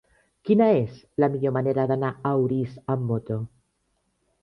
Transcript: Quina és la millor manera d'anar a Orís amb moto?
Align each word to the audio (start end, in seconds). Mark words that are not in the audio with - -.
Quina 0.47 0.69
és 0.77 0.95
la 1.25 1.29
millor 1.35 1.55
manera 1.59 1.87
d'anar 1.93 2.11
a 2.17 2.35
Orís 2.49 2.77
amb 2.97 3.09
moto? 3.15 3.43